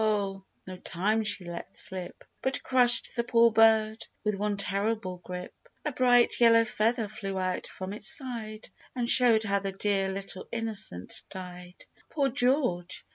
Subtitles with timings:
[0.01, 0.43] Ho
[0.83, 5.53] time she let slip, But crushed the poor bird with one terrible grip!
[5.85, 10.47] A bright yellow feather flew out from its side, And showed how the dear little
[10.51, 11.85] innocent died!
[12.09, 13.05] Poor George